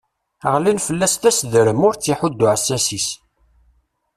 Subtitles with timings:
[0.53, 3.07] Ɣlin fell-as d aseddrem, ur tt-iḥudd uɛessas-is.